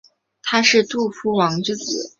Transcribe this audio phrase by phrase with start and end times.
[0.41, 2.09] 他是杜夫王之子。